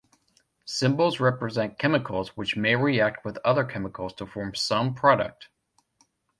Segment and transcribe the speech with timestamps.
[0.65, 5.49] Symbols represent chemicals which may react with other chemicals to form some product.